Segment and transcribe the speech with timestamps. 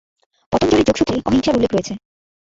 [0.51, 1.93] পতঞ্জলির যোগসূত্রে অহিংসার উল্লেখ রয়েছে।